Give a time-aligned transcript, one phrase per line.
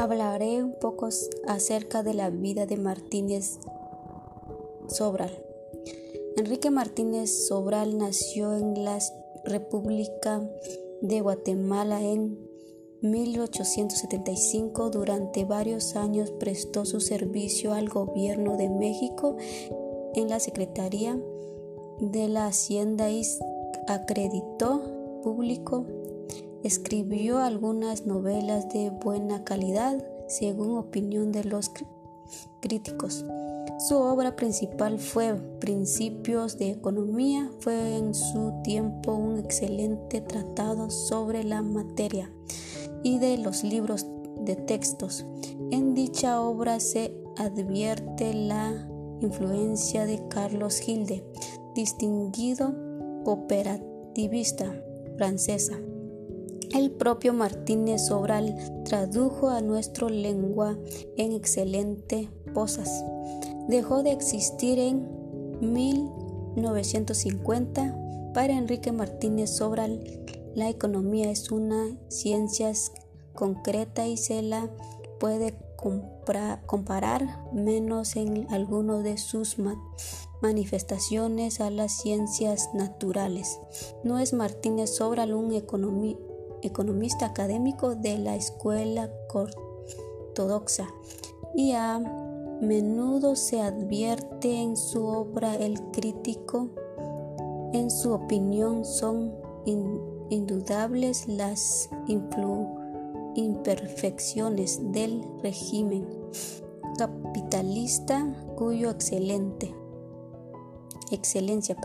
[0.00, 1.10] hablaré un poco
[1.46, 3.58] acerca de la vida de Martínez
[4.88, 5.30] Sobral.
[6.38, 8.98] Enrique Martínez Sobral nació en la
[9.44, 10.40] República
[11.02, 12.38] de Guatemala en
[13.02, 14.88] 1875.
[14.88, 19.36] Durante varios años prestó su servicio al gobierno de México
[20.14, 21.20] en la Secretaría
[22.00, 23.22] de la Hacienda y
[23.86, 24.82] acreditó
[25.22, 25.84] público.
[26.62, 31.70] Escribió algunas novelas de buena calidad, según opinión de los
[32.60, 33.24] críticos.
[33.78, 37.50] Su obra principal fue Principios de Economía.
[37.60, 42.30] Fue en su tiempo un excelente tratado sobre la materia
[43.02, 44.06] y de los libros
[44.42, 45.24] de textos.
[45.70, 48.86] En dicha obra se advierte la
[49.22, 51.24] influencia de Carlos Gilde,
[51.74, 52.74] distinguido
[53.24, 54.84] cooperativista
[55.16, 55.78] francesa.
[56.72, 60.78] El propio Martínez Sobral tradujo a nuestra lengua
[61.16, 63.02] en excelente posas
[63.70, 65.08] dejó de existir en
[65.60, 67.96] 1950.
[68.34, 70.04] Para Enrique Martínez Sobral,
[70.54, 72.70] la economía es una ciencia
[73.34, 74.70] concreta y se la
[75.18, 75.56] puede
[76.66, 79.56] comparar menos en alguno de sus
[80.42, 83.60] manifestaciones a las ciencias naturales.
[84.04, 86.29] No es Martínez Sobral un economista
[87.24, 90.88] académico de la escuela ortodoxa
[91.54, 91.98] y ha
[92.60, 96.68] menudo se advierte en su obra el crítico.
[97.72, 99.34] En su opinión son
[100.30, 101.88] indudables las
[103.34, 106.06] imperfecciones del régimen
[106.98, 109.74] capitalista cuyo excelente
[111.10, 111.76] excelencia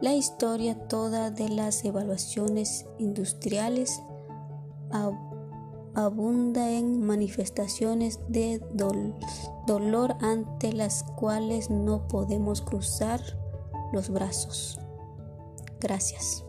[0.00, 4.00] la historia toda de las evaluaciones industriales
[5.94, 8.60] abunda en manifestaciones de
[9.66, 13.20] dolor ante las cuales no podemos cruzar
[13.92, 14.78] los brazos.
[15.80, 16.47] Gracias.